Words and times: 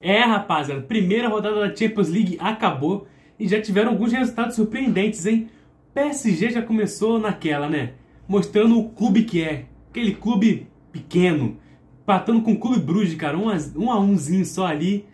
É, 0.00 0.20
rapaziada, 0.20 0.80
primeira 0.82 1.28
rodada 1.28 1.58
da 1.58 1.74
Champions 1.74 2.08
League 2.08 2.36
acabou 2.38 3.08
e 3.36 3.48
já 3.48 3.60
tiveram 3.60 3.90
alguns 3.90 4.12
resultados 4.12 4.54
surpreendentes, 4.54 5.26
hein? 5.26 5.50
PSG 5.92 6.50
já 6.50 6.62
começou 6.62 7.18
naquela, 7.18 7.68
né? 7.68 7.94
Mostrando 8.28 8.78
o 8.78 8.90
clube 8.90 9.24
que 9.24 9.42
é. 9.42 9.64
Aquele 9.90 10.14
clube 10.14 10.68
pequeno, 10.92 11.56
patando 12.06 12.42
com 12.42 12.52
o 12.52 12.60
Clube 12.60 12.78
Bruges, 12.78 13.16
cara, 13.16 13.36
um 13.36 13.48
a, 13.48 13.56
um 13.74 13.90
a 13.90 13.98
umzinho 13.98 14.46
só 14.46 14.66
ali. 14.66 15.04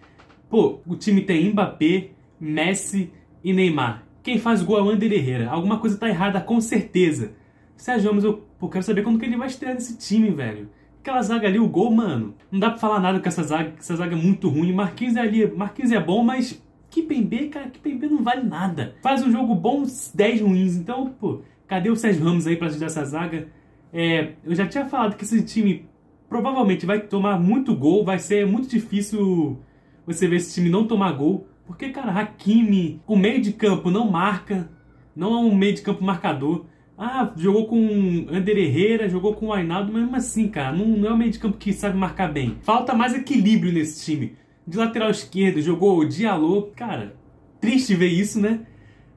Pô, 0.50 0.80
o 0.86 0.94
time 0.94 1.22
tem 1.22 1.48
Mbappé, 1.48 2.10
Messi 2.38 3.10
e 3.42 3.54
Neymar. 3.54 4.02
Quem 4.22 4.38
faz 4.38 4.60
gol 4.60 4.78
é 4.78 4.82
o 4.82 4.90
Ander 4.90 5.10
Herrera. 5.10 5.48
Alguma 5.48 5.78
coisa 5.78 5.96
tá 5.96 6.10
errada, 6.10 6.42
com 6.42 6.60
certeza. 6.60 7.32
Sérgio 7.74 8.10
Ramos, 8.10 8.24
eu 8.24 8.44
pô, 8.58 8.68
quero 8.68 8.84
saber 8.84 9.02
quando 9.02 9.18
que 9.18 9.24
ele 9.24 9.38
vai 9.38 9.46
estrear 9.46 9.74
nesse 9.74 9.96
time, 9.96 10.28
velho. 10.30 10.68
Aquela 11.04 11.20
zaga 11.20 11.46
ali, 11.46 11.58
o 11.58 11.68
gol, 11.68 11.90
mano. 11.90 12.34
Não 12.50 12.58
dá 12.58 12.70
pra 12.70 12.78
falar 12.78 12.98
nada 12.98 13.20
com 13.20 13.28
essa 13.28 13.42
zaga, 13.42 13.74
essa 13.78 13.94
zaga 13.94 14.16
é 14.16 14.18
muito 14.18 14.48
ruim. 14.48 14.72
Marquinhos 14.72 15.16
é 15.16 15.20
ali, 15.20 15.46
Marquinhos 15.54 15.92
é 15.92 16.00
bom, 16.00 16.24
mas 16.24 16.64
Kipembe, 16.88 17.48
cara, 17.48 17.68
Kipembe 17.68 18.06
não 18.06 18.22
vale 18.22 18.42
nada. 18.42 18.96
Faz 19.02 19.22
um 19.22 19.30
jogo 19.30 19.54
bom, 19.54 19.84
10 20.14 20.40
ruins. 20.40 20.76
Então, 20.76 21.14
pô, 21.20 21.42
cadê 21.66 21.90
o 21.90 21.94
Sérgio 21.94 22.24
Ramos 22.24 22.46
aí 22.46 22.56
pra 22.56 22.68
ajudar 22.68 22.86
essa 22.86 23.04
zaga? 23.04 23.48
É, 23.92 24.32
eu 24.42 24.54
já 24.54 24.66
tinha 24.66 24.86
falado 24.86 25.14
que 25.14 25.24
esse 25.24 25.44
time 25.44 25.86
provavelmente 26.26 26.86
vai 26.86 27.00
tomar 27.00 27.38
muito 27.38 27.76
gol, 27.76 28.02
vai 28.02 28.18
ser 28.18 28.46
muito 28.46 28.66
difícil 28.66 29.58
você 30.06 30.26
ver 30.26 30.36
esse 30.36 30.54
time 30.54 30.70
não 30.70 30.86
tomar 30.86 31.12
gol. 31.12 31.46
Porque, 31.66 31.90
cara, 31.90 32.18
Hakimi, 32.18 33.02
o 33.06 33.14
meio 33.14 33.42
de 33.42 33.52
campo 33.52 33.90
não 33.90 34.10
marca, 34.10 34.70
não 35.14 35.34
é 35.34 35.36
um 35.36 35.54
meio 35.54 35.74
de 35.74 35.82
campo 35.82 36.02
marcador. 36.02 36.64
Ah, 36.96 37.32
jogou 37.36 37.66
com 37.66 38.26
Ander 38.30 38.56
Herrera, 38.56 39.08
jogou 39.08 39.34
com 39.34 39.46
o 39.46 39.52
Ainaldo, 39.52 39.92
mas 39.92 40.02
mesmo 40.02 40.16
assim, 40.16 40.48
cara, 40.48 40.76
não, 40.76 40.86
não 40.86 41.08
é 41.08 41.12
um 41.12 41.16
meio 41.16 41.30
de 41.30 41.40
campo 41.40 41.56
que 41.56 41.72
sabe 41.72 41.96
marcar 41.96 42.32
bem. 42.32 42.56
Falta 42.62 42.94
mais 42.94 43.14
equilíbrio 43.14 43.72
nesse 43.72 44.04
time. 44.04 44.36
De 44.66 44.78
lateral 44.78 45.10
esquerdo, 45.10 45.60
jogou 45.60 45.98
o 45.98 46.08
Diallo, 46.08 46.70
cara, 46.76 47.16
triste 47.60 47.94
ver 47.94 48.08
isso, 48.08 48.40
né? 48.40 48.60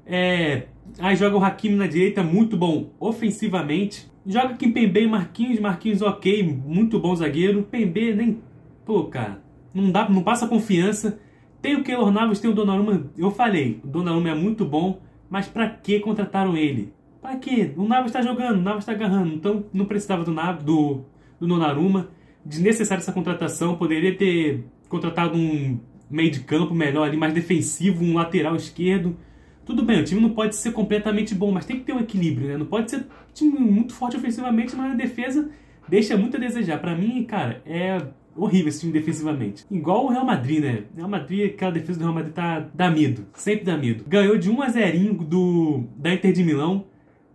É, 0.06 0.64
aí 1.00 1.16
joga 1.16 1.38
o 1.38 1.44
Hakimi 1.44 1.76
na 1.76 1.86
direita, 1.86 2.24
muito 2.24 2.58
bom 2.58 2.90
ofensivamente. 3.00 4.10
Joga 4.26 4.56
Kimpembe 4.56 5.04
e 5.04 5.08
Marquinhos, 5.08 5.60
Marquinhos 5.60 6.02
ok, 6.02 6.44
muito 6.44 7.00
bom 7.00 7.16
zagueiro. 7.16 7.64
Pembe 7.64 8.14
nem, 8.14 8.42
pô, 8.86 9.06
cara, 9.06 9.42
não 9.74 9.92
dá, 9.92 10.10
não 10.10 10.24
passa 10.24 10.48
confiança. 10.48 11.20
Tem 11.62 11.76
o 11.76 11.84
Keylor 11.84 12.12
Navas, 12.12 12.40
tem 12.40 12.50
o 12.50 12.54
Donnarumma, 12.54 13.10
eu 13.18 13.32
falei, 13.32 13.80
o 13.84 13.88
Donnarumma 13.88 14.30
é 14.30 14.36
muito 14.36 14.66
bom, 14.66 15.00
mas 15.30 15.48
para 15.48 15.70
que 15.70 16.00
contrataram 16.00 16.56
ele? 16.58 16.94
Pra 17.22 17.36
quê? 17.38 17.72
O 17.76 17.88
Navas 17.88 18.08
está 18.08 18.22
jogando, 18.22 18.58
o 18.58 18.62
Navas 18.62 18.84
está 18.84 18.92
agarrando. 18.92 19.34
Então 19.34 19.66
não 19.74 19.86
precisava 19.86 20.24
do 20.24 20.32
Navas, 20.32 20.64
do, 20.64 21.02
do 21.40 21.48
Donnarumma. 21.48 22.10
Desnecessária 22.46 23.02
essa 23.02 23.12
contratação. 23.12 23.76
Poderia 23.76 24.16
ter 24.16 24.64
contratado 24.88 25.38
um 25.38 25.80
meio 26.10 26.32
de 26.32 26.42
campo 26.42 26.74
melhor 26.74 27.08
ali, 27.08 27.18
mais 27.18 27.34
defensivo, 27.34 28.04
um 28.04 28.14
lateral 28.16 28.56
esquerdo. 28.56 29.18
Tudo 29.66 29.84
bem, 29.84 30.00
o 30.00 30.04
time 30.04 30.22
não 30.22 30.30
pode 30.30 30.56
ser 30.56 30.72
completamente 30.72 31.36
bom, 31.36 31.52
mas 31.52 31.66
tem 31.66 31.78
que 31.78 31.84
ter 31.84 31.92
um 31.92 32.00
equilíbrio, 32.00 32.48
né? 32.48 32.56
Não 32.58 32.66
pode 32.66 32.90
ser 32.90 33.02
um 33.02 33.34
time 33.34 33.60
muito 33.60 33.94
forte 33.94 34.16
ofensivamente, 34.16 34.74
mas 34.74 34.92
na 34.92 34.96
defesa 34.96 35.50
deixa 35.90 36.16
muito 36.16 36.38
a 36.38 36.40
desejar. 36.40 36.80
Para 36.80 36.96
mim, 36.96 37.22
cara, 37.26 37.62
é 37.66 38.02
horrível 38.34 38.70
esse 38.70 38.80
time 38.80 38.94
defensivamente. 38.94 39.66
Igual 39.70 40.06
o 40.06 40.10
Real 40.10 40.26
Madrid, 40.26 40.62
né? 40.62 40.84
Real 40.96 41.10
Madrid, 41.10 41.52
aquela 41.54 41.72
defesa 41.72 42.00
do 42.00 42.04
Real 42.04 42.14
Madrid 42.14 42.34
tá, 42.34 42.66
dá 42.74 42.90
medo. 42.90 43.26
Sempre 43.34 43.66
dá 43.66 43.78
medo. 43.78 44.06
Ganhou 44.08 44.38
de 44.38 44.50
1 44.50 44.62
a 44.62 44.70
0 44.70 45.14
do, 45.26 45.84
da 45.98 46.14
Inter 46.14 46.32
de 46.32 46.44
Milão. 46.44 46.86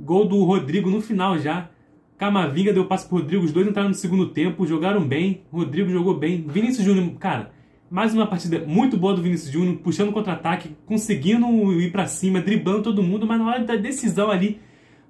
Gol 0.03 0.27
do 0.27 0.43
Rodrigo 0.43 0.91
no 0.91 1.01
final 1.01 1.39
já. 1.39 1.71
Camavinga 2.19 2.73
deu 2.73 2.87
passo 2.87 3.09
pro 3.09 3.19
Rodrigo, 3.19 3.45
os 3.45 3.53
dois 3.53 3.69
entraram 3.69 3.89
no 3.89 3.95
segundo 3.95 4.27
tempo, 4.31 4.67
jogaram 4.67 5.07
bem. 5.07 5.43
Rodrigo 5.53 5.91
jogou 5.91 6.19
bem. 6.19 6.45
Vinícius 6.49 6.85
Júnior, 6.85 7.09
cara, 7.21 7.53
mais 7.89 8.13
uma 8.13 8.27
partida 8.27 8.65
muito 8.67 8.97
boa 8.97 9.15
do 9.15 9.23
Vinícius 9.23 9.53
Júnior, 9.53 9.77
puxando 9.77 10.13
contra-ataque, 10.13 10.77
conseguindo 10.87 11.47
ir 11.81 11.93
para 11.93 12.09
cima, 12.09 12.41
driblando 12.41 12.83
todo 12.83 13.03
mundo, 13.03 13.27
mas 13.29 13.39
na 13.39 13.47
hora 13.47 13.65
da 13.65 13.77
decisão 13.77 14.29
ali, 14.29 14.61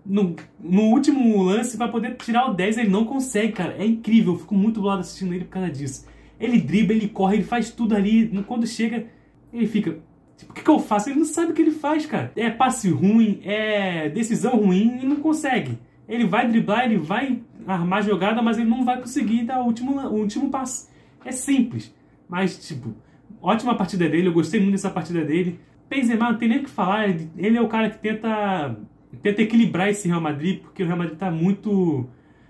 no, 0.04 0.36
no 0.60 0.82
último 0.82 1.42
lance, 1.42 1.78
para 1.78 1.88
poder 1.88 2.16
tirar 2.16 2.50
o 2.50 2.54
10, 2.54 2.76
ele 2.76 2.90
não 2.90 3.06
consegue, 3.06 3.52
cara. 3.52 3.74
É 3.78 3.86
incrível, 3.86 4.34
eu 4.34 4.40
fico 4.40 4.54
muito 4.54 4.78
do 4.78 4.86
lado 4.86 5.00
assistindo 5.00 5.32
ele 5.32 5.44
por 5.44 5.52
causa 5.52 5.70
disso. 5.70 6.06
Ele 6.38 6.60
dribla, 6.60 6.94
ele 6.94 7.08
corre, 7.08 7.36
ele 7.36 7.44
faz 7.44 7.70
tudo 7.70 7.94
ali. 7.94 8.28
Quando 8.46 8.66
chega, 8.66 9.06
ele 9.52 9.66
fica, 9.66 9.98
Tipo, 10.42 10.52
o 10.52 10.54
que, 10.54 10.62
que 10.62 10.70
eu 10.70 10.78
faço? 10.80 11.08
Ele 11.08 11.20
não 11.20 11.26
sabe 11.26 11.52
o 11.52 11.54
que 11.54 11.62
ele 11.62 11.70
faz, 11.70 12.04
cara. 12.04 12.32
É 12.34 12.50
passe 12.50 12.90
ruim, 12.90 13.40
é 13.44 14.08
decisão 14.08 14.56
ruim 14.56 14.98
e 15.00 15.06
não 15.06 15.16
consegue. 15.16 15.78
Ele 16.08 16.26
vai 16.26 16.48
driblar, 16.48 16.84
ele 16.84 16.98
vai 16.98 17.40
armar 17.66 18.02
jogada, 18.02 18.42
mas 18.42 18.58
ele 18.58 18.68
não 18.68 18.84
vai 18.84 19.00
conseguir 19.00 19.44
dar 19.44 19.60
o 19.60 19.66
último, 19.66 20.00
o 20.00 20.14
último 20.14 20.50
passe. 20.50 20.88
É 21.24 21.30
simples. 21.30 21.94
Mas, 22.28 22.66
tipo, 22.66 22.92
ótima 23.40 23.76
partida 23.76 24.08
dele, 24.08 24.28
eu 24.28 24.32
gostei 24.32 24.58
muito 24.60 24.72
dessa 24.72 24.90
partida 24.90 25.24
dele. 25.24 25.60
Benzema 25.88 26.32
não 26.32 26.38
tem 26.38 26.48
nem 26.48 26.58
o 26.58 26.64
que 26.64 26.70
falar, 26.70 27.08
ele 27.08 27.56
é 27.56 27.60
o 27.60 27.68
cara 27.68 27.90
que 27.90 27.98
tenta, 27.98 28.76
tenta 29.22 29.42
equilibrar 29.42 29.90
esse 29.90 30.08
Real 30.08 30.20
Madrid, 30.20 30.60
porque 30.60 30.82
o 30.82 30.86
Real 30.86 30.98
Madrid 30.98 31.18
tá 31.18 31.30
muito 31.30 32.08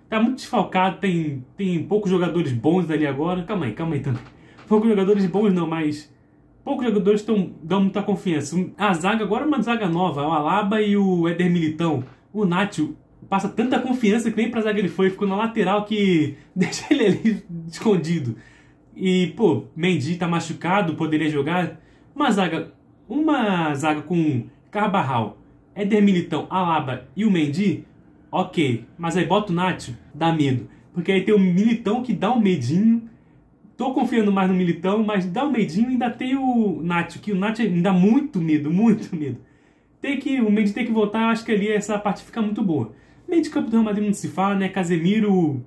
tá 0.09 0.21
muito 0.21 0.37
desfalcado, 0.37 0.99
tem, 0.99 1.45
tem 1.57 1.83
poucos 1.83 2.11
jogadores 2.11 2.53
bons 2.53 2.91
ali 2.91 3.07
agora. 3.07 3.43
Calma 3.45 3.67
aí, 3.67 3.73
calma 3.73 3.95
aí 3.95 4.01
também. 4.01 4.23
Poucos 4.69 4.89
jogadores 4.89 5.25
bons 5.27 5.53
não, 5.53 5.67
mas 5.67 6.12
poucos 6.65 6.87
jogadores 6.87 7.23
tão, 7.23 7.53
dão 7.63 7.83
muita 7.83 8.03
confiança. 8.03 8.57
A 8.77 8.93
zaga 8.95 9.25
agora 9.25 9.45
é 9.45 9.47
uma 9.47 9.63
zaga 9.63 9.89
nova, 9.89 10.23
o 10.23 10.33
Alaba 10.33 10.81
e 10.81 10.97
o 10.97 11.29
Éder 11.29 11.51
Militão. 11.51 12.05
O 12.33 12.45
Nacho 12.45 12.97
passa 13.29 13.49
tanta 13.49 13.79
confiança 13.79 14.31
que 14.31 14.37
nem 14.37 14.51
pra 14.51 14.61
zaga 14.61 14.79
ele 14.79 14.89
foi, 14.89 15.11
ficou 15.11 15.27
na 15.27 15.37
lateral 15.37 15.85
que 15.85 16.37
deixa 16.55 16.87
ele 16.93 17.07
ali 17.07 17.45
escondido. 17.69 18.37
E, 18.95 19.29
pô, 19.37 19.65
Mendy 19.75 20.17
tá 20.17 20.29
machucado, 20.29 20.95
poderia 20.95 21.31
jogar. 21.31 21.81
Uma 22.15 22.31
zaga, 22.31 22.73
uma 23.09 23.75
zaga 23.75 24.03
com 24.03 24.45
Carbarral, 24.71 25.39
Éder 25.75 26.03
Militão, 26.03 26.47
Alaba 26.51 27.09
e 27.17 27.25
o 27.25 27.31
Mendy, 27.31 27.85
ok. 28.31 28.85
Mas 28.99 29.17
aí 29.17 29.25
bota 29.25 29.51
o 29.51 29.55
Nacho, 29.55 29.97
dá 30.15 30.33
medo. 30.33 30.69
Porque 30.93 31.11
aí 31.11 31.23
tem 31.23 31.35
o 31.35 31.39
Militão 31.39 32.03
que 32.03 32.13
dá 32.13 32.31
um 32.31 32.39
medinho 32.39 33.09
Tô 33.83 33.93
confiando 33.93 34.31
mais 34.31 34.49
no 34.49 34.55
Militão, 34.55 35.03
mas 35.03 35.27
dá 35.27 35.45
um 35.45 35.51
medinho 35.51 35.89
ainda 35.89 36.09
tem 36.09 36.37
o 36.37 36.81
Nacho, 36.85 37.19
que 37.19 37.33
o 37.33 37.35
Nacho 37.35 37.65
me 37.65 37.81
dá 37.81 37.93
muito 37.93 38.41
medo, 38.41 38.71
muito 38.71 39.11
medo. 39.19 39.39
Tem 40.01 40.21
que, 40.21 40.41
o 40.41 40.49
Mendy 40.49 40.73
tem 40.73 40.87
que 40.87 40.93
voltar, 40.93 41.31
acho 41.31 41.45
que 41.45 41.51
ali 41.51 41.67
essa 41.67 41.99
parte 41.99 42.23
fica 42.23 42.41
muito 42.41 42.63
boa. 42.63 42.93
Meio 43.29 43.43
de 43.43 43.51
campo 43.51 43.69
do 43.69 43.73
Real 43.73 43.83
Madrid 43.83 44.07
não 44.07 44.15
se 44.15 44.29
fala, 44.29 44.55
né? 44.55 44.69
Casemiro, 44.69 45.61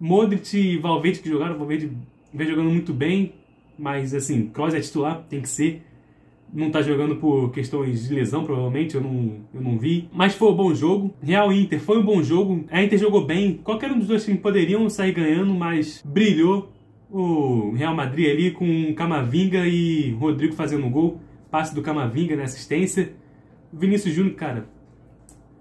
Modric 0.00 0.58
e 0.58 0.76
Valverde 0.76 1.20
que 1.20 1.28
jogaram, 1.28 1.56
Valverde 1.56 1.92
vem 2.34 2.48
jogando 2.48 2.68
muito 2.68 2.92
bem, 2.92 3.32
mas 3.78 4.12
assim, 4.12 4.48
Kroos 4.48 4.74
é 4.74 4.80
titular, 4.80 5.22
tem 5.30 5.40
que 5.40 5.48
ser. 5.48 5.82
Não 6.52 6.68
tá 6.68 6.82
jogando 6.82 7.14
por 7.14 7.52
questões 7.52 8.08
de 8.08 8.12
lesão, 8.12 8.44
provavelmente, 8.44 8.96
eu 8.96 9.00
não, 9.00 9.36
eu 9.54 9.60
não 9.60 9.78
vi. 9.78 10.08
Mas 10.12 10.34
foi 10.34 10.50
um 10.50 10.56
bom 10.56 10.74
jogo. 10.74 11.14
Real 11.22 11.52
Inter 11.52 11.78
foi 11.78 11.96
um 11.98 12.04
bom 12.04 12.24
jogo. 12.24 12.64
A 12.72 12.82
Inter 12.82 12.98
jogou 12.98 13.24
bem. 13.24 13.60
Qualquer 13.62 13.92
um 13.92 14.00
dos 14.00 14.08
dois 14.08 14.24
times 14.24 14.40
poderiam 14.40 14.90
sair 14.90 15.12
ganhando, 15.12 15.54
mas 15.54 16.02
brilhou 16.04 16.72
o 17.12 17.72
Real 17.72 17.94
Madrid 17.94 18.30
ali 18.30 18.50
com 18.52 18.94
Camavinga 18.94 19.66
e 19.66 20.12
Rodrigo 20.12 20.54
fazendo 20.54 20.86
um 20.86 20.90
gol. 20.90 21.20
Passe 21.50 21.74
do 21.74 21.82
Camavinga 21.82 22.34
na 22.34 22.44
assistência. 22.44 23.12
Vinícius 23.70 24.14
Júnior, 24.14 24.34
cara. 24.34 24.66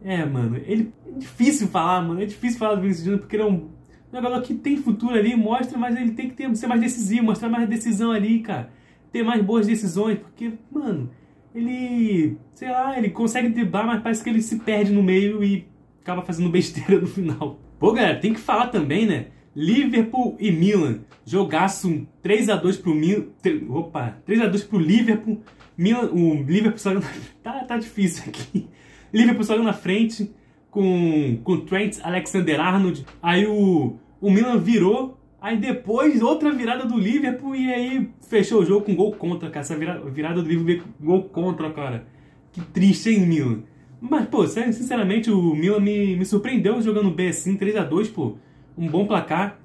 É, 0.02 0.26
mano, 0.26 0.58
ele 0.66 0.94
é 1.06 1.20
difícil 1.20 1.68
falar, 1.68 2.02
mano. 2.02 2.22
É 2.22 2.26
difícil 2.26 2.58
falar 2.58 2.76
do 2.76 2.82
Vinícius 2.82 3.04
Júnior 3.04 3.20
porque 3.20 3.36
ele 3.36 3.44
é 3.44 3.46
um 3.46 3.70
jogador 4.14 4.42
que 4.42 4.54
tem 4.54 4.78
futuro 4.78 5.14
ali, 5.14 5.36
mostra, 5.36 5.78
mas 5.78 5.96
ele 5.96 6.12
tem 6.12 6.30
que 6.30 6.36
ter, 6.36 6.56
ser 6.56 6.68
mais 6.68 6.80
decisivo, 6.80 7.26
mostrar 7.26 7.50
mais 7.50 7.68
decisão 7.68 8.12
ali, 8.12 8.40
cara. 8.40 8.72
Ter 9.12 9.24
mais 9.24 9.44
boas 9.44 9.68
decisões, 9.68 10.18
porque, 10.20 10.54
mano, 10.72 11.10
ele, 11.54 12.38
sei 12.54 12.70
lá, 12.70 12.98
ele 12.98 13.10
consegue 13.10 13.50
driblar, 13.50 13.86
mas 13.86 14.02
parece 14.02 14.24
que 14.24 14.30
ele 14.30 14.42
se 14.42 14.60
perde 14.60 14.92
no 14.92 15.04
meio 15.04 15.44
e 15.44 15.68
acaba 16.02 16.22
fazendo 16.22 16.50
besteira 16.50 17.00
no 17.00 17.08
final. 17.08 17.60
Pô, 17.78 17.92
galera, 17.92 18.20
tem 18.20 18.34
que 18.34 18.40
falar 18.40 18.68
também, 18.68 19.06
né? 19.06 19.28
Liverpool 19.56 20.36
e 20.40 20.52
Milan. 20.52 21.00
Jogaço 21.26 22.08
3 22.22 22.50
a 22.50 22.56
2 22.56 22.78
pro 22.78 22.96
Milan. 22.96 23.26
Opa, 23.70 24.18
3 24.26 24.42
a 24.42 24.48
2 24.48 24.64
pro 24.64 24.80
Liverpool. 24.80 25.42
Milan, 25.78 26.12
o 26.12 26.44
Liverpool 26.44 26.80
saiu 26.80 27.00
na... 27.00 27.08
tá, 27.44 27.64
tá 27.66 27.78
difícil 27.78 28.24
aqui. 28.28 28.68
Liverpool 29.14 29.44
saiu 29.44 29.64
na 29.64 29.74
frente 29.74 30.32
com 30.70 31.40
com 31.44 31.60
Trent 31.62 32.00
Alexander-Arnold. 32.02 33.06
Aí 33.22 33.46
o 33.46 33.98
o 34.22 34.30
Milan 34.30 34.60
virou, 34.60 35.18
aí 35.42 35.58
depois 35.58 36.22
outra 36.22 36.52
virada 36.52 36.86
do 36.86 36.98
Liverpool 36.98 37.56
e 37.56 37.74
aí 37.74 38.10
fechou 38.30 38.62
o 38.62 38.66
jogo 38.66 38.86
com 38.86 38.96
gol 38.96 39.12
contra, 39.14 39.50
cara. 39.50 39.62
Essa 39.62 39.76
virada, 39.76 40.42
do 40.42 40.48
Liverpool 40.48 40.94
gol 41.00 41.24
contra, 41.24 41.72
cara. 41.72 42.06
Que 42.52 42.62
triste, 42.62 43.10
hein, 43.10 43.26
Milan. 43.26 43.64
Mas, 44.00 44.28
pô, 44.28 44.46
sinceramente, 44.48 45.32
o 45.32 45.56
Milan 45.56 45.80
me, 45.80 46.16
me 46.16 46.26
surpreendeu 46.26 46.82
jogando 46.82 47.10
bem 47.10 47.30
assim, 47.30 47.56
3 47.56 47.76
a 47.78 47.84
2 47.84 48.10
pô 48.10 48.36
um 48.78 48.88
bom 48.88 49.06
placar. 49.06 49.60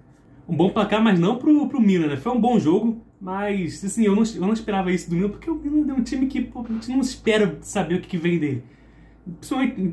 Um 0.49 0.57
bom 0.57 0.71
placar, 0.71 1.03
mas 1.03 1.19
não 1.19 1.37
pro, 1.37 1.69
pro 1.69 1.81
Milan, 1.81 2.07
né? 2.09 2.17
Foi 2.17 2.33
um 2.33 2.41
bom 2.41 2.59
jogo, 2.59 3.05
mas 3.21 3.85
assim, 3.85 4.05
eu 4.05 4.15
não, 4.15 4.23
eu 4.23 4.41
não 4.43 4.53
esperava 4.53 4.93
isso 4.93 5.11
do 5.11 5.17
Milan, 5.17 5.31
porque 5.31 5.51
o 5.51 5.57
Milan 5.57 5.93
é 5.93 5.95
um 5.95 6.03
time 6.03 6.27
que 6.27 6.41
pô, 6.41 6.65
a 6.69 6.73
gente 6.73 6.91
não 6.91 7.01
espera 7.01 7.59
saber 7.61 7.97
o 7.97 8.01
que, 8.01 8.09
que 8.09 8.19
vem 8.19 8.39
dele. 8.39 8.63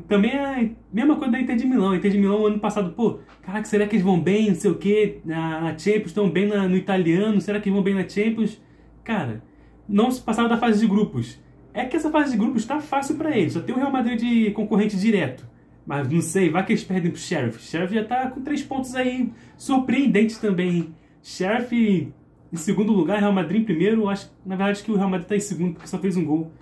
Também 0.06 0.30
é 0.30 0.44
a 0.44 0.68
mesma 0.92 1.16
coisa 1.16 1.32
da 1.32 1.40
Inter 1.40 1.56
de 1.56 1.66
Milão. 1.66 1.90
A 1.90 1.96
Inter 1.96 2.12
de 2.12 2.18
Milão, 2.18 2.46
ano 2.46 2.60
passado, 2.60 2.92
pô, 2.92 3.18
caraca, 3.42 3.64
será 3.64 3.84
que 3.84 3.96
eles 3.96 4.04
vão 4.04 4.20
bem, 4.20 4.48
não 4.48 4.54
sei 4.54 4.70
o 4.70 4.76
quê, 4.76 5.18
na, 5.24 5.60
na 5.60 5.78
Champions, 5.78 6.06
estão 6.06 6.30
bem 6.30 6.46
na, 6.46 6.68
no 6.68 6.76
italiano, 6.76 7.40
será 7.40 7.58
que 7.58 7.68
vão 7.68 7.82
bem 7.82 7.94
na 7.94 8.08
Champions? 8.08 8.60
cara, 9.04 9.42
não 9.86 10.10
se 10.10 10.20
passaram 10.20 10.48
da 10.48 10.56
fase 10.56 10.80
de 10.80 10.86
grupos. 10.86 11.38
É 11.72 11.84
que 11.84 11.96
essa 11.96 12.10
fase 12.10 12.32
de 12.32 12.38
grupos 12.38 12.62
está 12.62 12.80
fácil 12.80 13.16
para 13.16 13.36
eles, 13.36 13.52
só 13.52 13.60
tem 13.60 13.74
o 13.74 13.78
Real 13.78 13.92
Madrid 13.92 14.18
de 14.18 14.50
concorrente 14.52 14.96
direto. 14.96 15.46
Mas 15.86 16.08
não 16.08 16.20
sei, 16.20 16.48
vai 16.48 16.64
que 16.64 16.72
eles 16.72 16.84
perdem 16.84 17.10
pro 17.10 17.20
Sheriff. 17.20 17.62
Sheriff 17.62 17.94
já 17.94 18.04
tá 18.04 18.30
com 18.30 18.40
três 18.40 18.62
pontos 18.62 18.94
aí 18.94 19.32
surpreendentes 19.56 20.38
também. 20.38 20.94
Sheriff 21.22 22.12
em 22.54 22.56
segundo 22.56 22.92
lugar, 22.92 23.18
Real 23.18 23.32
Madrid 23.32 23.62
em 23.62 23.64
primeiro. 23.64 24.08
Acho, 24.08 24.30
na 24.46 24.54
verdade, 24.56 24.82
que 24.82 24.90
o 24.90 24.96
Real 24.96 25.10
Madrid 25.10 25.28
tá 25.28 25.36
em 25.36 25.40
segundo 25.40 25.74
porque 25.74 25.88
só 25.88 25.98
fez 25.98 26.16
um 26.16 26.24
gol. 26.24 26.52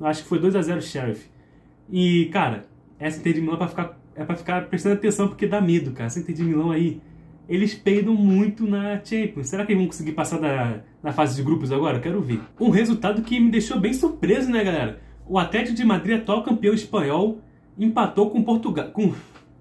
Acho 0.00 0.22
que 0.22 0.28
foi 0.28 0.38
2 0.38 0.54
a 0.56 0.62
0 0.62 0.80
Sheriff. 0.80 1.26
E, 1.90 2.26
cara, 2.26 2.64
essa 2.98 3.18
Inter 3.18 3.34
de 3.34 3.40
Milão 3.40 3.54
é 3.54 3.58
pra 3.58 3.68
ficar, 3.68 3.98
é 4.14 4.24
pra 4.24 4.36
ficar 4.36 4.66
prestando 4.68 4.94
atenção 4.94 5.28
porque 5.28 5.46
dá 5.46 5.60
medo, 5.60 5.90
cara. 5.92 6.06
Essa 6.06 6.20
Inter 6.20 6.34
de 6.34 6.44
Milão 6.44 6.70
aí, 6.70 7.00
eles 7.48 7.74
peidam 7.74 8.14
muito 8.14 8.66
na 8.66 9.04
Champions. 9.04 9.48
Será 9.48 9.66
que 9.66 9.72
eles 9.72 9.80
vão 9.80 9.88
conseguir 9.88 10.12
passar 10.12 10.38
da, 10.38 11.12
fase 11.12 11.36
de 11.36 11.42
grupos 11.42 11.72
agora? 11.72 11.98
Quero 11.98 12.20
ver. 12.22 12.40
Um 12.60 12.70
resultado 12.70 13.22
que 13.22 13.40
me 13.40 13.50
deixou 13.50 13.80
bem 13.80 13.92
surpreso, 13.92 14.50
né, 14.50 14.62
galera? 14.62 15.00
O 15.26 15.38
Atlético 15.38 15.76
de 15.76 15.84
Madrid, 15.84 16.20
atual 16.20 16.42
campeão 16.42 16.72
espanhol, 16.72 17.40
empatou 17.78 18.30
com 18.30 18.42
Portugal. 18.42 18.90
Com 18.90 19.12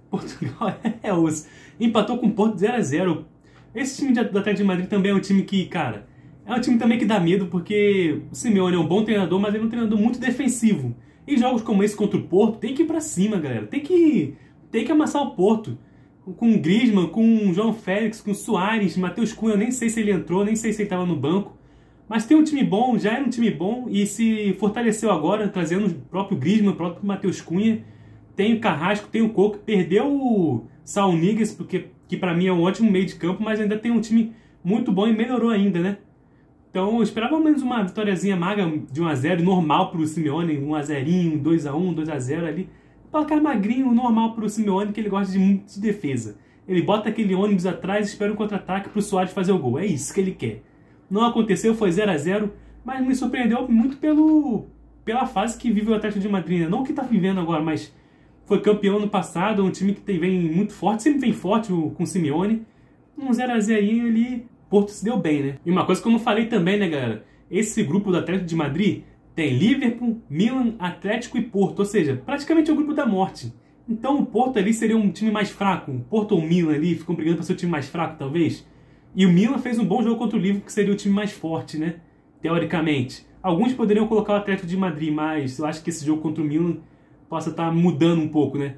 Portugal 0.09 0.75
é 1.01 1.13
os. 1.13 1.47
Empatou 1.79 2.17
com 2.17 2.29
Porto 2.29 2.57
0 2.57 2.75
a 2.75 2.81
0 2.81 3.25
Esse 3.73 3.97
time 3.97 4.13
do 4.13 4.19
Atlético 4.19 4.57
de 4.57 4.63
Madrid 4.63 4.87
também 4.87 5.11
é 5.11 5.15
um 5.15 5.19
time 5.19 5.43
que, 5.43 5.65
cara, 5.65 6.07
é 6.45 6.53
um 6.53 6.59
time 6.59 6.77
também 6.77 6.97
que 6.97 7.05
dá 7.05 7.19
medo, 7.19 7.47
porque 7.47 8.21
o 8.31 8.35
Simeone 8.35 8.75
é 8.75 8.79
um 8.79 8.85
bom 8.85 9.03
treinador, 9.03 9.39
mas 9.39 9.53
ele 9.53 9.63
é 9.63 9.65
um 9.67 9.69
treinador 9.69 9.99
muito 9.99 10.19
defensivo. 10.19 10.95
E 11.25 11.37
jogos 11.37 11.61
como 11.61 11.83
esse 11.83 11.95
contra 11.95 12.17
o 12.17 12.23
Porto, 12.23 12.59
tem 12.59 12.73
que 12.73 12.83
ir 12.83 12.85
pra 12.85 12.99
cima, 12.99 13.37
galera. 13.37 13.67
Tem 13.67 13.79
que, 13.79 14.35
tem 14.69 14.83
que 14.83 14.91
amassar 14.91 15.21
o 15.21 15.31
Porto. 15.31 15.77
Com 16.37 16.53
o 16.53 16.59
Griezmann, 16.59 17.07
com 17.07 17.49
o 17.49 17.53
João 17.53 17.73
Félix, 17.73 18.21
com 18.21 18.31
o 18.31 18.35
Soares, 18.35 18.95
Matheus 18.95 19.33
Cunha, 19.33 19.55
nem 19.55 19.71
sei 19.71 19.89
se 19.89 19.99
ele 19.99 20.11
entrou, 20.11 20.45
nem 20.45 20.55
sei 20.55 20.71
se 20.71 20.81
ele 20.81 20.87
estava 20.87 21.05
no 21.05 21.15
banco. 21.15 21.57
Mas 22.07 22.25
tem 22.25 22.37
um 22.37 22.43
time 22.43 22.63
bom, 22.63 22.97
já 22.97 23.13
era 23.13 23.23
um 23.23 23.29
time 23.29 23.49
bom 23.49 23.87
e 23.89 24.05
se 24.05 24.53
fortaleceu 24.59 25.09
agora, 25.09 25.47
trazendo 25.47 25.87
o 25.87 25.93
próprio 25.93 26.37
Griezmann, 26.37 26.73
o 26.73 26.75
próprio 26.75 27.05
Matheus 27.05 27.41
Cunha 27.41 27.83
tem 28.41 28.55
o 28.55 28.59
Carrasco, 28.59 29.07
tem 29.07 29.21
o 29.21 29.29
Coco, 29.29 29.59
perdeu 29.59 30.11
o 30.11 30.65
Saul 30.83 31.15
Niguez, 31.15 31.53
porque 31.53 31.89
que 32.07 32.17
para 32.17 32.33
mim 32.33 32.47
é 32.47 32.51
um 32.51 32.63
ótimo 32.63 32.89
meio 32.89 33.05
de 33.05 33.13
campo, 33.13 33.43
mas 33.43 33.59
ainda 33.59 33.77
tem 33.77 33.91
um 33.91 34.01
time 34.01 34.33
muito 34.63 34.91
bom 34.91 35.07
e 35.07 35.15
melhorou 35.15 35.51
ainda, 35.51 35.79
né? 35.79 35.99
Então 36.71 36.95
eu 36.95 37.03
esperava 37.03 37.35
ao 37.35 37.43
menos 37.43 37.61
uma 37.61 37.83
vitóriazinha 37.83 38.35
magra 38.35 38.65
de 38.91 38.99
1x0, 38.99 39.41
normal 39.41 39.91
pro 39.91 40.07
Simeone, 40.07 40.57
1x0, 40.57 41.39
2x1, 41.39 41.95
2x0 41.95 42.47
ali. 42.47 42.69
Placar 43.11 43.39
magrinho, 43.39 43.91
normal 43.91 44.33
pro 44.33 44.49
Simeone, 44.49 44.91
que 44.91 44.99
ele 44.99 45.09
gosta 45.09 45.31
de 45.31 45.37
muito 45.37 45.75
de 45.75 45.79
defesa. 45.79 46.39
Ele 46.67 46.81
bota 46.81 47.09
aquele 47.09 47.35
ônibus 47.35 47.67
atrás, 47.67 48.07
espera 48.07 48.33
um 48.33 48.35
contra-ataque 48.35 48.89
pro 48.89 49.03
Soares 49.03 49.33
fazer 49.33 49.51
o 49.51 49.59
gol. 49.59 49.77
É 49.77 49.85
isso 49.85 50.11
que 50.11 50.19
ele 50.19 50.31
quer. 50.31 50.63
Não 51.07 51.23
aconteceu, 51.23 51.75
foi 51.75 51.91
0 51.91 52.09
a 52.09 52.17
0 52.17 52.51
mas 52.83 53.05
me 53.05 53.13
surpreendeu 53.13 53.67
muito 53.67 53.97
pelo, 53.97 54.65
pela 55.05 55.27
fase 55.27 55.59
que 55.59 55.71
vive 55.71 55.91
o 55.91 55.93
Atlético 55.93 56.21
de 56.21 56.27
Madrid. 56.27 56.61
Né? 56.61 56.67
Não 56.67 56.79
o 56.79 56.83
que 56.83 56.89
está 56.89 57.03
vivendo 57.03 57.39
agora, 57.39 57.61
mas 57.61 57.93
foi 58.51 58.59
campeão 58.59 58.99
no 58.99 59.07
passado, 59.07 59.63
um 59.63 59.71
time 59.71 59.93
que 59.93 60.17
vem 60.17 60.41
muito 60.41 60.73
forte, 60.73 61.03
sempre 61.03 61.21
vem 61.21 61.31
forte 61.31 61.69
com 61.69 62.03
o 62.03 62.05
Simeone. 62.05 62.65
Um 63.17 63.31
0x0 63.31 63.77
aí, 63.77 64.01
ali, 64.01 64.45
Porto 64.69 64.91
se 64.91 65.05
deu 65.05 65.15
bem, 65.15 65.41
né? 65.41 65.55
E 65.65 65.71
uma 65.71 65.85
coisa 65.85 66.01
que 66.01 66.07
eu 66.09 66.11
não 66.11 66.19
falei 66.19 66.47
também, 66.47 66.77
né, 66.77 66.89
galera? 66.89 67.23
Esse 67.49 67.81
grupo 67.81 68.11
do 68.11 68.17
Atlético 68.17 68.49
de 68.49 68.53
Madrid 68.53 69.03
tem 69.33 69.57
Liverpool, 69.57 70.21
Milan, 70.29 70.75
Atlético 70.79 71.37
e 71.37 71.41
Porto, 71.41 71.79
ou 71.79 71.85
seja, 71.85 72.21
praticamente 72.25 72.69
é 72.69 72.73
o 72.73 72.75
grupo 72.75 72.93
da 72.93 73.05
morte. 73.05 73.53
Então 73.87 74.19
o 74.19 74.25
Porto 74.25 74.59
ali 74.59 74.73
seria 74.73 74.97
um 74.97 75.09
time 75.11 75.31
mais 75.31 75.49
fraco, 75.49 75.89
o 75.89 76.01
Porto 76.01 76.33
ou 76.33 76.41
o 76.41 76.45
Milan 76.45 76.73
ali 76.73 76.95
ficam 76.95 77.15
brigando 77.15 77.37
para 77.37 77.45
ser 77.45 77.53
o 77.53 77.55
time 77.55 77.71
mais 77.71 77.87
fraco, 77.87 78.17
talvez. 78.19 78.67
E 79.15 79.25
o 79.25 79.31
Milan 79.31 79.59
fez 79.59 79.79
um 79.79 79.85
bom 79.85 80.03
jogo 80.03 80.17
contra 80.17 80.37
o 80.37 80.41
Liverpool, 80.41 80.65
que 80.65 80.73
seria 80.73 80.91
o 80.91 80.97
time 80.97 81.15
mais 81.15 81.31
forte, 81.31 81.77
né? 81.77 82.01
Teoricamente. 82.41 83.25
Alguns 83.41 83.71
poderiam 83.71 84.07
colocar 84.07 84.33
o 84.33 84.35
Atlético 84.35 84.67
de 84.67 84.75
Madrid, 84.75 85.13
mas 85.13 85.57
eu 85.57 85.65
acho 85.65 85.81
que 85.81 85.89
esse 85.89 86.05
jogo 86.05 86.21
contra 86.21 86.43
o 86.43 86.45
Milan 86.45 86.79
possa 87.31 87.49
estar 87.49 87.67
tá 87.67 87.71
mudando 87.71 88.21
um 88.21 88.27
pouco, 88.27 88.57
né? 88.57 88.75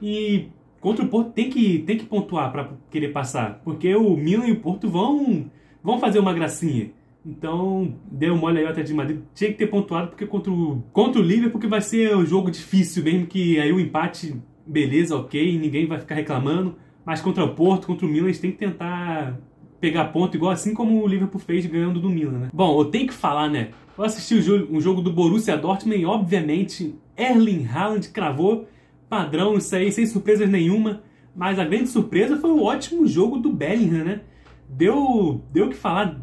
E 0.00 0.48
contra 0.78 1.02
o 1.02 1.08
Porto 1.08 1.32
tem 1.32 1.48
que, 1.48 1.78
tem 1.78 1.96
que 1.96 2.04
pontuar 2.04 2.52
para 2.52 2.68
querer 2.90 3.08
passar, 3.08 3.62
porque 3.64 3.94
o 3.94 4.14
Milan 4.14 4.46
e 4.46 4.52
o 4.52 4.60
Porto 4.60 4.90
vão, 4.90 5.50
vão 5.82 5.98
fazer 5.98 6.18
uma 6.18 6.34
gracinha. 6.34 6.90
Então, 7.24 7.94
deu 8.12 8.36
mole 8.36 8.58
aí 8.58 8.66
até 8.66 8.82
de 8.82 8.92
Madrid. 8.92 9.20
Tinha 9.34 9.50
que 9.50 9.56
ter 9.56 9.68
pontuado, 9.68 10.08
porque 10.08 10.26
contra 10.26 10.52
o, 10.52 10.84
contra 10.92 11.18
o 11.18 11.24
Liverpool 11.24 11.58
que 11.58 11.66
vai 11.66 11.80
ser 11.80 12.14
um 12.14 12.26
jogo 12.26 12.50
difícil, 12.50 13.02
mesmo 13.02 13.26
que 13.26 13.58
aí 13.58 13.72
o 13.72 13.80
empate, 13.80 14.36
beleza, 14.66 15.16
ok, 15.16 15.58
ninguém 15.58 15.86
vai 15.86 15.98
ficar 15.98 16.16
reclamando. 16.16 16.76
Mas 17.06 17.22
contra 17.22 17.42
o 17.42 17.54
Porto, 17.54 17.86
contra 17.86 18.06
o 18.06 18.08
Milan, 18.10 18.26
eles 18.26 18.38
têm 18.38 18.52
que 18.52 18.58
tentar 18.58 19.40
pegar 19.80 20.06
ponto, 20.06 20.36
igual 20.36 20.52
assim 20.52 20.74
como 20.74 21.02
o 21.02 21.06
Liverpool 21.06 21.40
fez 21.40 21.64
ganhando 21.64 22.00
do 22.00 22.10
Milan, 22.10 22.38
né? 22.38 22.48
Bom, 22.52 22.78
eu 22.78 22.84
tenho 22.86 23.06
que 23.06 23.14
falar, 23.14 23.48
né? 23.48 23.70
Eu 23.96 24.04
assisti 24.04 24.34
o 24.34 24.42
jogo, 24.42 24.76
um 24.76 24.80
jogo 24.80 25.00
do 25.00 25.10
Borussia 25.10 25.56
Dortmund 25.56 25.98
e, 25.98 26.04
obviamente, 26.04 26.94
Erling 27.16 27.66
Haaland 27.66 28.08
cravou 28.08 28.66
padrão, 29.08 29.56
isso 29.56 29.74
aí, 29.74 29.92
sem 29.92 30.06
surpresa 30.06 30.46
nenhuma. 30.46 31.02
Mas 31.34 31.58
a 31.58 31.64
grande 31.64 31.88
surpresa 31.88 32.36
foi 32.36 32.50
o 32.50 32.62
ótimo 32.62 33.06
jogo 33.06 33.38
do 33.38 33.52
Bellingham, 33.52 34.04
né? 34.04 34.20
Deu 34.68 35.42
deu 35.52 35.68
que 35.68 35.76
falar, 35.76 36.20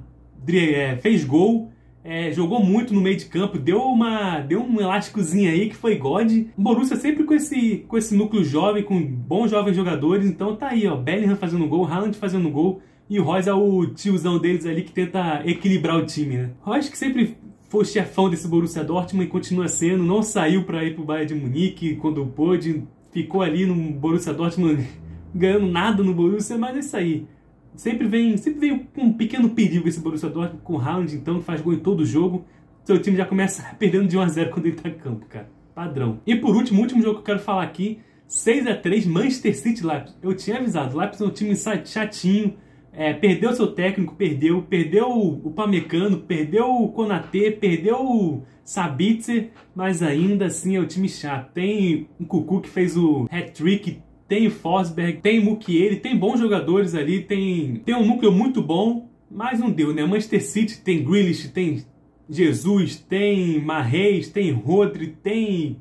é, 0.48 0.98
fez 0.98 1.24
gol, 1.24 1.72
é, 2.04 2.32
jogou 2.32 2.64
muito 2.64 2.94
no 2.94 3.02
meio 3.02 3.18
de 3.18 3.26
campo, 3.26 3.60
deu 3.60 3.82
uma 3.82 4.40
deu 4.40 4.62
um 4.62 4.80
elásticozinho 4.80 5.52
aí 5.52 5.70
que 5.70 5.76
foi 5.76 5.98
God. 5.98 6.32
O 6.58 6.62
Borussia 6.62 6.96
sempre 6.96 7.24
com 7.24 7.34
esse 7.34 7.86
com 7.88 7.98
esse 7.98 8.16
núcleo 8.16 8.44
jovem, 8.44 8.84
com 8.84 9.02
bons 9.04 9.52
jovens 9.52 9.76
jogadores, 9.76 10.26
então 10.26 10.56
tá 10.56 10.70
aí, 10.70 10.88
ó, 10.88 10.96
Bellingham 10.96 11.36
fazendo 11.36 11.68
gol, 11.68 11.86
Haaland 11.86 12.18
fazendo 12.18 12.50
gol. 12.50 12.82
E 13.10 13.20
o 13.20 13.24
Royce 13.24 13.50
é 13.50 13.54
o 13.54 13.88
tiozão 13.88 14.40
deles 14.40 14.66
ali 14.66 14.84
que 14.84 14.92
tenta 14.94 15.42
equilibrar 15.46 15.98
o 15.98 16.06
time, 16.06 16.38
né? 16.38 16.50
Royce 16.62 16.90
que 16.90 16.98
sempre 16.98 17.36
foi 17.72 17.84
o 17.84 17.86
chefão 17.86 18.30
desse 18.30 18.50
Borussia 18.50 18.84
Dortmund 18.84 19.28
e 19.28 19.30
continua 19.30 19.70
sendo, 19.70 20.04
não 20.04 20.22
saiu 20.22 20.66
para 20.66 20.84
ir 20.84 20.94
pro 20.94 21.06
Bayern 21.06 21.34
de 21.34 21.40
Munique 21.40 21.96
quando 21.96 22.26
pôde, 22.26 22.84
ficou 23.14 23.42
ali 23.42 23.66
no 23.66 23.74
Borussia 23.94 24.34
Dortmund 24.34 24.86
ganhando 25.34 25.68
nada 25.68 26.04
no 26.04 26.14
Borussia, 26.14 26.58
mas 26.58 26.76
é 26.76 26.80
isso 26.80 26.98
aí. 26.98 27.28
Sempre 27.74 28.10
vem, 28.10 28.36
sempre 28.36 28.60
vem 28.60 28.90
um 28.98 29.14
pequeno 29.14 29.52
perigo 29.52 29.88
esse 29.88 30.02
Borussia 30.02 30.30
Dortmund 30.30 30.62
com 30.66 30.74
o 30.74 30.82
Haaland, 30.82 31.16
então, 31.16 31.40
que 31.40 31.46
faz 31.46 31.62
gol 31.62 31.72
em 31.72 31.80
todo 31.80 32.06
jogo. 32.06 32.44
Seu 32.84 33.02
time 33.02 33.16
já 33.16 33.26
começa 33.26 33.64
perdendo 33.80 34.10
de 34.10 34.18
1 34.18 34.22
a 34.22 34.28
0 34.28 34.50
quando 34.50 34.66
ele 34.66 34.76
tá 34.76 34.90
em 34.90 34.96
campo, 34.96 35.26
cara. 35.28 35.50
Padrão. 35.74 36.20
E 36.28 36.36
por 36.36 36.54
último, 36.54 36.80
o 36.80 36.82
último 36.82 37.02
jogo 37.02 37.16
que 37.16 37.22
eu 37.22 37.36
quero 37.36 37.40
falar 37.40 37.64
aqui, 37.64 38.00
6 38.28 38.68
a 38.68 38.76
3 38.76 39.08
Manchester 39.08 39.58
City 39.58 39.86
Leipzig. 39.86 40.18
Eu 40.22 40.36
tinha 40.36 40.58
avisado, 40.58 40.98
Leipzig 40.98 41.24
é 41.24 41.26
um 41.26 41.32
time 41.32 41.56
chatinho, 41.86 42.54
é, 42.94 43.14
perdeu 43.14 43.54
seu 43.54 43.68
técnico, 43.68 44.16
perdeu, 44.16 44.62
perdeu 44.64 45.10
o 45.10 45.52
Pamecano, 45.52 46.18
perdeu 46.20 46.70
o 46.70 46.92
Konatê, 46.92 47.52
perdeu 47.52 47.98
o 48.02 48.44
Sabitzer, 48.64 49.52
mas 49.74 50.04
ainda 50.04 50.46
assim 50.46 50.76
é 50.76 50.80
o 50.80 50.86
time 50.86 51.08
chato. 51.08 51.54
Tem 51.54 52.08
o 52.20 52.26
Cucu 52.26 52.62
que 52.62 52.70
fez 52.70 52.98
o 52.98 53.28
hat-trick, 53.32 54.02
tem 54.28 54.48
o 54.48 54.52
Forsberg, 54.52 55.22
tem 55.22 55.40
o 55.40 55.46
Mukiele, 55.46 55.98
tem 55.98 56.18
bons 56.18 56.40
jogadores 56.40 56.96
ali, 56.96 57.22
tem, 57.22 57.82
tem 57.86 57.96
um 57.96 58.06
núcleo 58.06 58.32
muito 58.32 58.62
bom, 58.62 59.10
mas 59.30 59.60
não 59.60 59.70
deu, 59.72 59.94
né? 59.94 60.06
Manchester 60.06 60.44
City 60.44 60.82
tem 60.82 61.04
Grealish, 61.04 61.50
tem 61.50 61.84
Jesus, 62.30 62.98
tem 62.98 63.62
Marreis, 63.62 64.30
tem 64.30 64.52
Rodri, 64.52 65.08
tem 65.22 65.78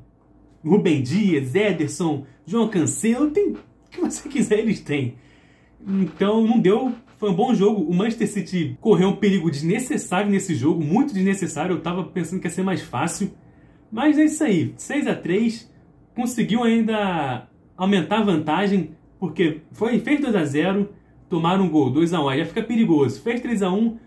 Rubem 0.64 1.02
Dias, 1.02 1.54
Ederson, 1.54 2.24
João 2.46 2.68
Cancelo, 2.68 3.30
tem 3.30 3.52
o 3.52 3.58
que 3.90 4.00
você 4.00 4.26
quiser 4.28 4.58
eles 4.60 4.80
têm. 4.80 5.14
Então 5.86 6.46
não 6.46 6.58
deu. 6.58 6.92
Foi 7.20 7.28
um 7.28 7.34
bom 7.34 7.54
jogo. 7.54 7.82
O 7.82 7.94
Manchester 7.94 8.26
City 8.26 8.78
correu 8.80 9.10
um 9.10 9.16
perigo 9.16 9.50
desnecessário 9.50 10.30
nesse 10.30 10.54
jogo, 10.54 10.82
muito 10.82 11.12
desnecessário. 11.12 11.76
Eu 11.76 11.80
tava 11.82 12.02
pensando 12.02 12.40
que 12.40 12.46
ia 12.46 12.50
ser 12.50 12.62
mais 12.62 12.80
fácil. 12.80 13.30
Mas 13.92 14.18
é 14.18 14.24
isso 14.24 14.42
aí. 14.42 14.72
6 14.74 15.06
a 15.06 15.14
3 15.14 15.70
Conseguiu 16.16 16.64
ainda 16.64 17.46
aumentar 17.76 18.20
a 18.20 18.22
vantagem, 18.22 18.92
porque 19.18 19.60
foi, 19.70 19.98
fez 20.00 20.18
2 20.18 20.34
a 20.34 20.44
0 20.44 20.88
tomaram 21.28 21.64
um 21.64 21.68
gol, 21.68 21.90
2 21.90 22.14
a 22.14 22.24
1 22.24 22.28
Aí 22.30 22.38
já 22.38 22.46
fica 22.46 22.62
perigoso. 22.62 23.20
Fez 23.20 23.38
3 23.42 23.62
a 23.62 23.70
1 23.70 23.98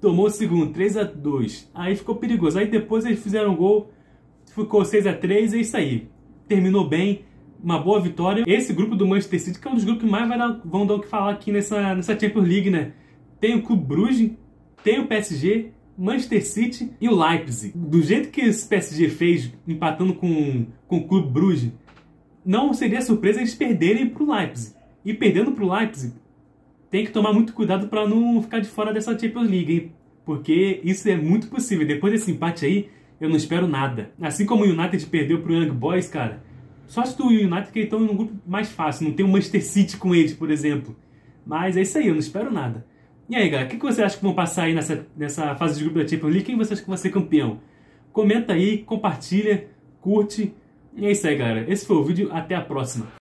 tomou 0.00 0.26
o 0.26 0.30
segundo, 0.30 0.72
3 0.72 0.96
a 0.96 1.04
2 1.04 1.70
Aí 1.74 1.94
ficou 1.94 2.16
perigoso. 2.16 2.58
Aí 2.58 2.68
depois 2.68 3.04
eles 3.04 3.22
fizeram 3.22 3.52
um 3.52 3.56
gol, 3.56 3.92
ficou 4.46 4.82
6 4.82 5.06
a 5.06 5.12
3 5.12 5.52
é 5.52 5.58
isso 5.58 5.76
aí. 5.76 6.08
Terminou 6.48 6.88
bem 6.88 7.26
uma 7.62 7.78
boa 7.78 8.00
vitória. 8.00 8.44
Esse 8.46 8.72
grupo 8.72 8.96
do 8.96 9.06
Manchester 9.06 9.40
City, 9.40 9.60
que 9.60 9.68
é 9.68 9.70
um 9.70 9.74
dos 9.74 9.84
grupos 9.84 10.04
que 10.04 10.10
mais 10.10 10.28
dar, 10.28 10.60
vão 10.64 10.86
dar 10.86 10.94
o 10.94 11.00
que 11.00 11.06
falar 11.06 11.32
aqui 11.32 11.52
nessa, 11.52 11.94
nessa 11.94 12.18
Champions 12.18 12.48
League, 12.48 12.70
né? 12.70 12.92
Tem 13.40 13.54
o 13.54 13.62
Clube 13.62 13.84
Bruges, 13.84 14.30
tem 14.82 15.00
o 15.00 15.06
PSG, 15.06 15.70
Manchester 15.96 16.44
City 16.44 16.90
e 17.00 17.08
o 17.08 17.14
Leipzig. 17.14 17.72
Do 17.76 18.02
jeito 18.02 18.30
que 18.30 18.40
esse 18.40 18.66
PSG 18.68 19.08
fez, 19.08 19.52
empatando 19.66 20.14
com, 20.14 20.66
com 20.86 20.98
o 20.98 21.06
Clube 21.06 21.30
Bruges, 21.30 21.72
não 22.44 22.72
seria 22.74 23.00
surpresa 23.00 23.40
eles 23.40 23.54
perderem 23.54 24.08
para 24.08 24.22
o 24.22 24.32
Leipzig. 24.32 24.74
E 25.04 25.14
perdendo 25.14 25.52
para 25.52 25.64
o 25.64 25.72
Leipzig, 25.72 26.14
tem 26.90 27.04
que 27.04 27.10
tomar 27.10 27.32
muito 27.32 27.52
cuidado 27.52 27.88
para 27.88 28.06
não 28.06 28.42
ficar 28.42 28.60
de 28.60 28.68
fora 28.68 28.92
dessa 28.92 29.18
Champions 29.18 29.48
League, 29.48 29.72
hein? 29.72 29.92
Porque 30.24 30.80
isso 30.84 31.08
é 31.08 31.16
muito 31.16 31.48
possível. 31.48 31.86
Depois 31.86 32.12
desse 32.12 32.30
empate 32.30 32.64
aí, 32.64 32.88
eu 33.20 33.28
não 33.28 33.36
espero 33.36 33.66
nada. 33.66 34.12
Assim 34.20 34.46
como 34.46 34.64
o 34.64 34.68
United 34.68 35.04
perdeu 35.06 35.40
para 35.40 35.52
o 35.52 35.54
Young 35.54 35.72
Boys, 35.72 36.08
cara, 36.08 36.42
só 36.86 37.04
se 37.04 37.16
do 37.16 37.26
United 37.26 37.72
que 37.72 37.80
estão 37.80 38.00
num 38.00 38.14
grupo 38.14 38.34
mais 38.46 38.70
fácil, 38.70 39.08
não 39.08 39.14
tem 39.14 39.24
o 39.24 39.28
Manchester 39.28 39.64
City 39.64 39.96
com 39.96 40.14
eles, 40.14 40.34
por 40.34 40.50
exemplo. 40.50 40.96
Mas 41.46 41.76
é 41.76 41.82
isso 41.82 41.98
aí, 41.98 42.08
eu 42.08 42.14
não 42.14 42.20
espero 42.20 42.52
nada. 42.52 42.86
E 43.28 43.36
aí, 43.36 43.48
galera, 43.48 43.68
o 43.68 43.70
que 43.70 43.82
você 43.82 44.02
acha 44.02 44.16
que 44.16 44.22
vão 44.22 44.34
passar 44.34 44.64
aí 44.64 44.74
nessa, 44.74 45.06
nessa 45.16 45.54
fase 45.56 45.78
de 45.78 45.84
grupo 45.84 45.98
da 46.00 46.06
Champions 46.06 46.32
League? 46.32 46.44
Quem 46.44 46.56
você 46.56 46.74
acha 46.74 46.82
que 46.82 46.88
vai 46.88 46.98
ser 46.98 47.10
campeão? 47.10 47.60
Comenta 48.12 48.52
aí, 48.52 48.78
compartilha, 48.78 49.68
curte. 50.00 50.52
E 50.94 51.06
é 51.06 51.12
isso 51.12 51.26
aí, 51.26 51.36
galera. 51.36 51.64
Esse 51.72 51.86
foi 51.86 51.96
o 51.96 52.04
vídeo. 52.04 52.28
Até 52.30 52.54
a 52.54 52.60
próxima. 52.60 53.21